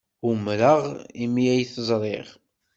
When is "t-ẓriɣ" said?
1.73-2.27